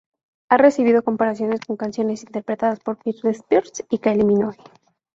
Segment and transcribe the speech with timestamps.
[0.49, 4.57] A recibido comparaciones con canciones interpretadas por Britney Spears y Kylie Minogue.